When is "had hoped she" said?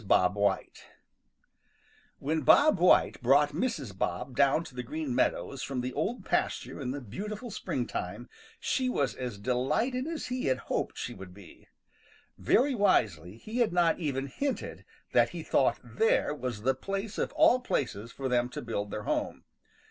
10.47-11.13